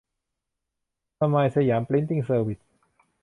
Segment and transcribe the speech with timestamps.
[1.17, 2.59] สไมล์ สยาม พริ้นติ้ง เซอร์วิส